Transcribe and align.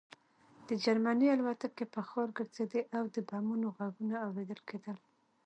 د 0.67 0.69
جرمني 0.83 1.27
الوتکې 1.35 1.85
په 1.93 1.99
ښار 2.09 2.29
ګرځېدې 2.37 2.81
او 2.97 3.03
د 3.13 3.15
بمونو 3.29 3.67
غږونه 3.77 4.15
اورېدل 4.25 4.59
کېدل 4.69 4.97